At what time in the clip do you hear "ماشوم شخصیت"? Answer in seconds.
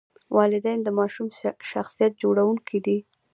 0.99-2.13